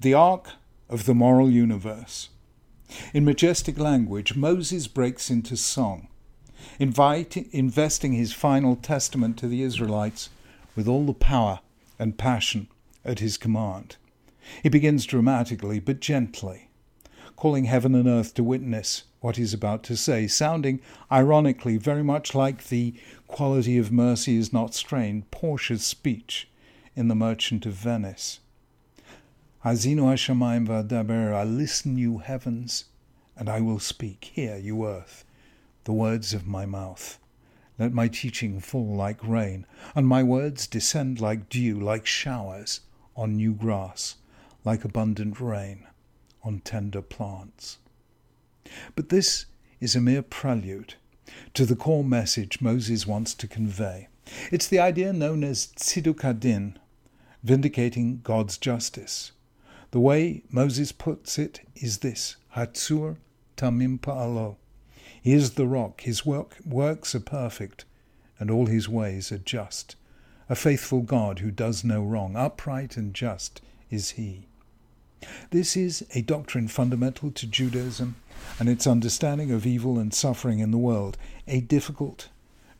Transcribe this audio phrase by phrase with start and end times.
[0.00, 0.50] the arc
[0.88, 2.28] of the moral universe.
[3.12, 6.08] In majestic language, Moses breaks into song,
[6.78, 10.30] invite, investing his final testament to the Israelites
[10.76, 11.60] with all the power
[11.98, 12.68] and passion
[13.04, 13.96] at his command.
[14.62, 16.68] He begins dramatically but gently,
[17.36, 20.80] calling heaven and earth to witness what he's about to say, sounding
[21.10, 22.94] ironically very much like the
[23.26, 26.48] quality of mercy is not strained, Portia's speech
[26.94, 28.40] in The Merchant of Venice.
[29.64, 32.84] Ha'azinu Hashamayim v'adaber, I listen, you heavens,
[33.34, 34.30] and I will speak.
[34.34, 35.24] Hear, you earth,
[35.84, 37.18] the words of my mouth.
[37.78, 39.64] Let my teaching fall like rain,
[39.94, 42.80] and my words descend like dew, like showers
[43.16, 44.16] on new grass,
[44.66, 45.86] like abundant rain
[46.42, 47.78] on tender plants.
[48.94, 49.46] But this
[49.80, 50.96] is a mere prelude
[51.54, 54.08] to the core message Moses wants to convey.
[54.52, 56.76] It's the idea known as tziduk hadin,
[57.42, 59.32] vindicating God's justice.
[59.94, 63.18] The way Moses puts it is this Hatzur
[63.56, 64.56] Tamim Pa'alo.
[65.22, 67.84] He is the rock, his work, works are perfect,
[68.40, 69.94] and all his ways are just.
[70.48, 74.48] A faithful God who does no wrong, upright and just is he.
[75.52, 78.16] This is a doctrine fundamental to Judaism
[78.58, 81.16] and its understanding of evil and suffering in the world,
[81.46, 82.30] a difficult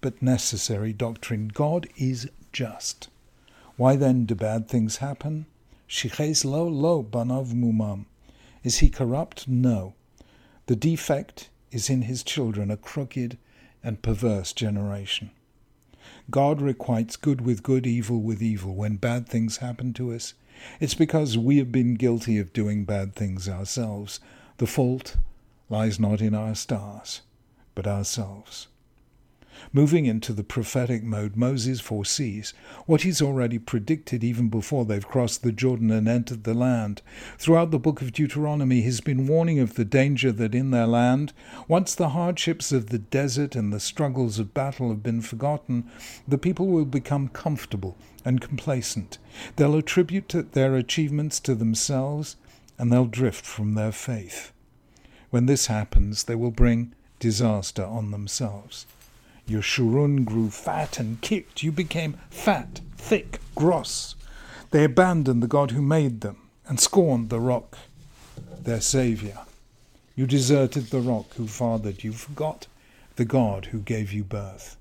[0.00, 1.48] but necessary doctrine.
[1.48, 3.08] God is just.
[3.74, 5.46] Why then do bad things happen?
[5.92, 8.04] Shiches lo lo banav mumam.
[8.62, 9.48] Is he corrupt?
[9.48, 9.94] No.
[10.66, 13.36] The defect is in his children, a crooked
[13.82, 15.32] and perverse generation.
[16.30, 18.72] God requites good with good, evil with evil.
[18.72, 20.34] When bad things happen to us,
[20.78, 24.20] it's because we have been guilty of doing bad things ourselves.
[24.58, 25.16] The fault
[25.68, 27.22] lies not in our stars,
[27.74, 28.68] but ourselves.
[29.72, 32.54] Moving into the prophetic mode, Moses foresees
[32.86, 37.02] what he's already predicted even before they've crossed the Jordan and entered the land.
[37.38, 41.32] Throughout the book of Deuteronomy, he's been warning of the danger that in their land,
[41.68, 45.84] once the hardships of the desert and the struggles of battle have been forgotten,
[46.26, 49.18] the people will become comfortable and complacent.
[49.56, 52.36] They'll attribute their achievements to themselves
[52.78, 54.52] and they'll drift from their faith.
[55.30, 58.86] When this happens, they will bring disaster on themselves.
[59.48, 61.62] Yeshurun grew fat and kicked.
[61.62, 64.14] You became fat, thick, gross.
[64.70, 66.36] They abandoned the God who made them
[66.66, 67.78] and scorned the rock,
[68.62, 69.46] their Saviour.
[70.14, 72.66] You deserted the rock who fathered you, forgot
[73.16, 74.76] the God who gave you birth.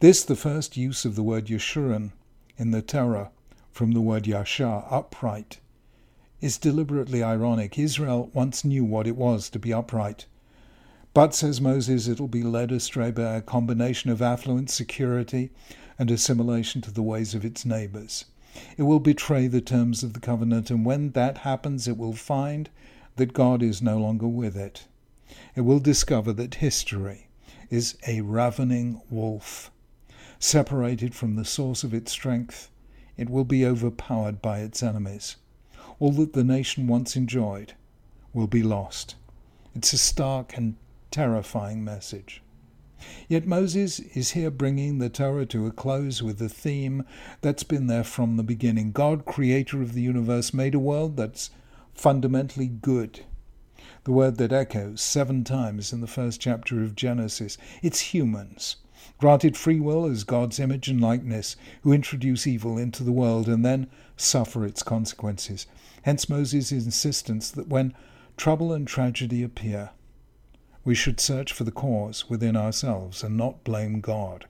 [0.00, 2.12] This, the first use of the word Yeshurun
[2.58, 3.30] in the Torah
[3.72, 5.58] from the word Yashar, upright,
[6.40, 7.78] is deliberately ironic.
[7.78, 10.26] Israel once knew what it was to be upright.
[11.14, 15.50] But, says Moses, it'll be led astray by a combination of affluence, security,
[15.98, 18.24] and assimilation to the ways of its neighbors.
[18.78, 22.70] It will betray the terms of the covenant, and when that happens, it will find
[23.16, 24.86] that God is no longer with it.
[25.54, 27.28] It will discover that history
[27.68, 29.70] is a ravening wolf.
[30.38, 32.70] Separated from the source of its strength,
[33.16, 35.36] it will be overpowered by its enemies.
[35.98, 37.74] All that the nation once enjoyed
[38.32, 39.14] will be lost.
[39.74, 40.76] It's a stark and
[41.12, 42.42] terrifying message.
[43.28, 47.04] Yet Moses is here bringing the Torah to a close with a theme
[47.40, 48.92] that's been there from the beginning.
[48.92, 51.50] God, creator of the universe, made a world that's
[51.92, 53.24] fundamentally good.
[54.04, 57.58] The word that echoes seven times in the first chapter of Genesis.
[57.82, 58.76] It's humans,
[59.18, 63.64] granted free will as God's image and likeness, who introduce evil into the world and
[63.64, 65.66] then suffer its consequences.
[66.02, 67.94] Hence Moses' insistence that when
[68.36, 69.90] trouble and tragedy appear,
[70.84, 74.46] we should search for the cause within ourselves and not blame God.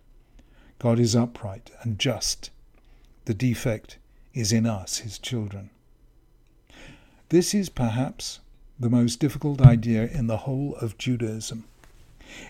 [0.78, 2.50] God is upright and just.
[3.26, 3.98] The defect
[4.34, 5.70] is in us, his children.
[7.28, 8.40] This is perhaps
[8.80, 11.64] the most difficult idea in the whole of Judaism.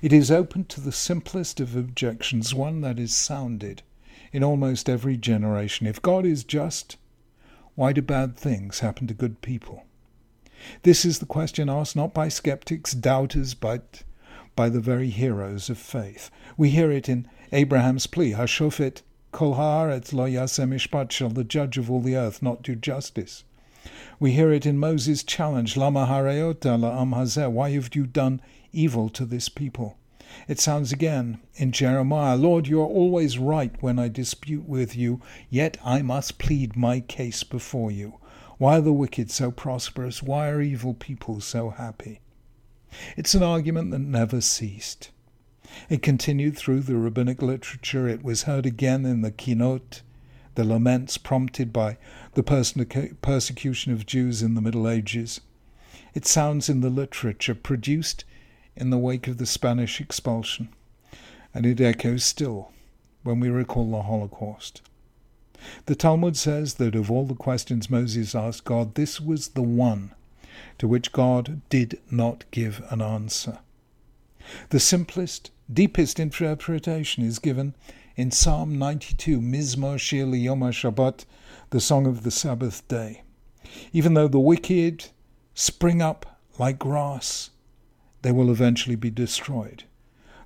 [0.00, 3.82] It is open to the simplest of objections, one that is sounded
[4.32, 5.86] in almost every generation.
[5.86, 6.96] If God is just,
[7.74, 9.84] why do bad things happen to good people?
[10.82, 14.02] This is the question asked not by skeptics, doubters, but
[14.54, 16.30] by the very heroes of faith.
[16.56, 21.78] We hear it in Abraham's plea, Hashofet kol haaretz lo yaseh mishpat, shall the judge
[21.78, 23.44] of all the earth not do justice?
[24.20, 28.40] We hear it in Moses' challenge, Lama hareota la'am hazeh, why have you done
[28.72, 29.96] evil to this people?
[30.48, 35.20] It sounds again in Jeremiah, Lord, you are always right when I dispute with you,
[35.50, 38.18] yet I must plead my case before you.
[38.62, 40.22] Why are the wicked so prosperous?
[40.22, 42.20] Why are evil people so happy?
[43.16, 45.10] It's an argument that never ceased.
[45.88, 48.06] It continued through the rabbinic literature.
[48.06, 50.02] It was heard again in the Kinot,
[50.54, 51.98] the laments prompted by
[52.34, 52.44] the
[53.20, 55.40] persecution of Jews in the Middle Ages.
[56.14, 58.24] It sounds in the literature produced
[58.76, 60.68] in the wake of the Spanish expulsion,
[61.52, 62.70] and it echoes still
[63.24, 64.82] when we recall the Holocaust.
[65.86, 70.12] The Talmud says that of all the questions Moses asked God, this was the one
[70.78, 73.58] to which God did not give an answer.
[74.70, 77.74] The simplest, deepest interpretation is given
[78.16, 81.24] in Psalm 92, Mizmor Shir Yom Shabbat,
[81.70, 83.22] the song of the Sabbath day.
[83.92, 85.06] Even though the wicked
[85.54, 87.50] spring up like grass,
[88.22, 89.84] they will eventually be destroyed.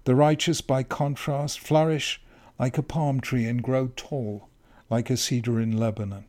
[0.05, 2.21] The righteous, by contrast, flourish
[2.59, 4.49] like a palm tree and grow tall
[4.91, 6.25] like a cedar in Lebanon.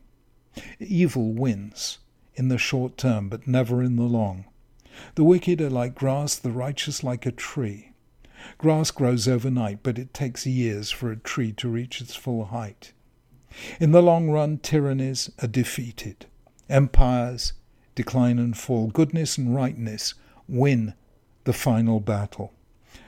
[0.80, 1.98] Evil wins
[2.34, 4.44] in the short term, but never in the long.
[5.14, 7.92] The wicked are like grass, the righteous like a tree.
[8.56, 12.92] Grass grows overnight, but it takes years for a tree to reach its full height.
[13.80, 16.26] In the long run, tyrannies are defeated.
[16.68, 17.52] Empires
[17.94, 18.88] decline and fall.
[18.88, 20.14] Goodness and rightness
[20.48, 20.94] win
[21.44, 22.52] the final battle.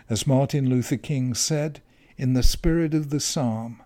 [0.09, 1.81] As Martin Luther King said,
[2.17, 3.83] in the spirit of the psalm,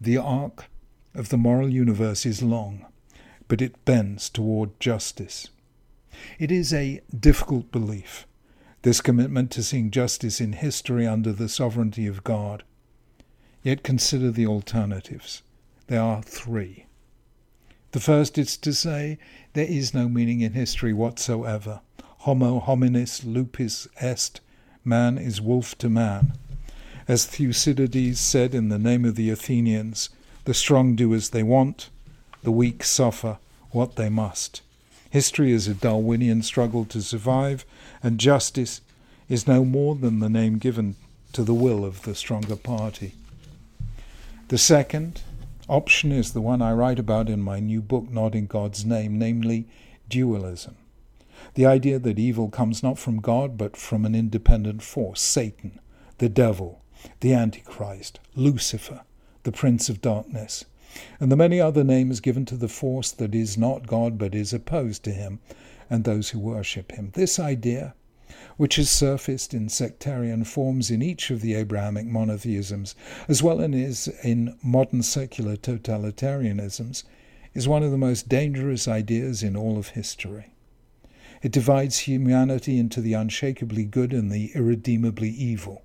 [0.00, 0.66] the arc
[1.14, 2.86] of the moral universe is long,
[3.48, 5.48] but it bends toward justice.
[6.38, 8.26] It is a difficult belief,
[8.82, 12.64] this commitment to seeing justice in history under the sovereignty of God.
[13.62, 15.42] Yet consider the alternatives.
[15.86, 16.86] There are three.
[17.92, 19.18] The first is to say
[19.52, 21.80] there is no meaning in history whatsoever.
[22.18, 24.40] Homo homini lupus est,
[24.84, 26.32] man is wolf to man.
[27.06, 30.08] As Thucydides said in the name of the Athenians,
[30.44, 31.90] the strong do as they want,
[32.42, 33.38] the weak suffer
[33.70, 34.62] what they must.
[35.10, 37.64] History is a Darwinian struggle to survive,
[38.02, 38.80] and justice
[39.28, 40.96] is no more than the name given
[41.32, 43.14] to the will of the stronger party.
[44.48, 45.22] The second
[45.68, 49.18] option is the one I write about in my new book, Not in God's Name,
[49.18, 49.66] namely
[50.08, 50.76] dualism.
[51.54, 55.78] The idea that evil comes not from God but from an independent force, Satan,
[56.18, 56.82] the devil,
[57.20, 59.02] the Antichrist, Lucifer,
[59.44, 60.64] the Prince of Darkness,
[61.18, 64.52] and the many other names given to the force that is not God but is
[64.52, 65.40] opposed to him
[65.90, 67.10] and those who worship him.
[67.14, 67.94] This idea,
[68.56, 72.94] which has surfaced in sectarian forms in each of the Abrahamic monotheisms,
[73.26, 77.02] as well as in modern secular totalitarianisms,
[77.54, 80.52] is one of the most dangerous ideas in all of history.
[81.42, 85.82] It divides humanity into the unshakably good and the irredeemably evil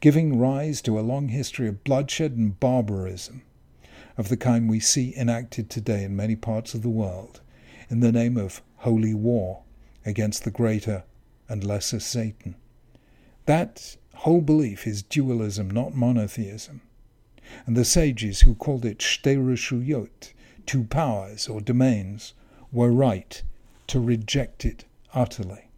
[0.00, 3.42] giving rise to a long history of bloodshed and barbarism
[4.16, 7.40] of the kind we see enacted today in many parts of the world
[7.88, 9.62] in the name of holy war
[10.06, 11.04] against the greater
[11.48, 12.54] and lesser Satan.
[13.46, 16.82] That whole belief is dualism, not monotheism.
[17.66, 20.32] And the sages who called it Shtei reshuyot,
[20.66, 22.34] two powers or domains,
[22.70, 23.42] were right
[23.88, 24.84] to reject it
[25.14, 25.70] utterly.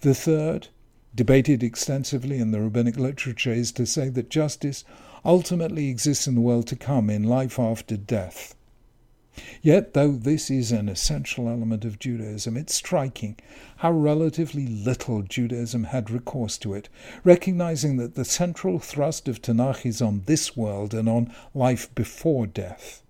[0.00, 0.68] The third
[1.14, 4.84] debated extensively in the rabbinic literature is to say that justice
[5.24, 8.54] ultimately exists in the world to come, in life after death.
[9.62, 13.36] Yet, though this is an essential element of Judaism, it's striking
[13.78, 16.88] how relatively little Judaism had recourse to it,
[17.24, 22.46] recognizing that the central thrust of Tanakh is on this world and on life before
[22.46, 23.02] death.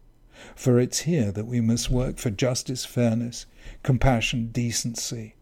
[0.55, 3.45] For it's here that we must work for justice, fairness,
[3.83, 5.35] compassion, decency,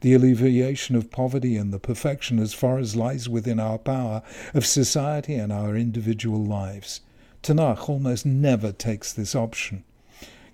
[0.00, 4.22] the alleviation of poverty and the perfection, as far as lies within our power,
[4.54, 7.00] of society and our individual lives.
[7.42, 9.84] Tanakh almost never takes this option.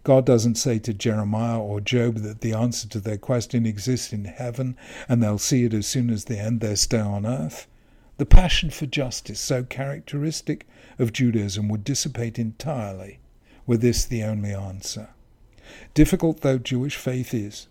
[0.05, 4.25] God doesn't say to Jeremiah or Job that the answer to their question exists in
[4.25, 4.77] heaven
[5.09, 7.69] and they'll see it as soon as they end their stay on earth.
[8.19, 10.67] The passion for justice, so characteristic
[10.99, 13.21] of Judaism, would dissipate entirely
[13.67, 15.09] were this the only answer.
[15.95, 17.69] Difficult though Jewish faith is,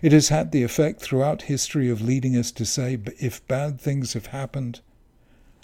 [0.00, 4.14] it has had the effect throughout history of leading us to say, if bad things
[4.14, 4.80] have happened,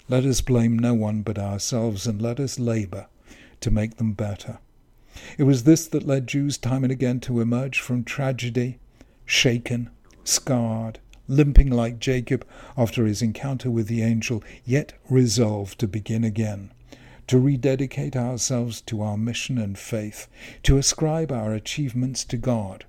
[0.07, 3.07] let us blame no one but ourselves and let us labor
[3.59, 4.59] to make them better.
[5.37, 8.77] It was this that led Jews time and again to emerge from tragedy,
[9.25, 9.89] shaken,
[10.23, 12.45] scarred, limping like Jacob
[12.77, 16.71] after his encounter with the angel, yet resolved to begin again,
[17.25, 20.27] to rededicate ourselves to our mission and faith,
[20.61, 22.85] to ascribe our achievements to God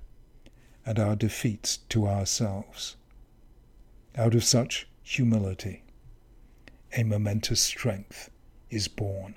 [0.85, 2.95] and our defeats to ourselves.
[4.15, 5.83] Out of such humility,
[6.95, 8.29] a momentous strength
[8.69, 9.35] is born.